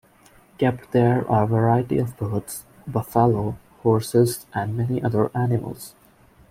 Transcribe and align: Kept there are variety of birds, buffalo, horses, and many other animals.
Kept 0.57 0.93
there 0.93 1.29
are 1.29 1.45
variety 1.45 1.99
of 1.99 2.17
birds, 2.17 2.65
buffalo, 2.87 3.59
horses, 3.83 4.47
and 4.51 4.75
many 4.75 4.99
other 5.03 5.29
animals. 5.37 5.93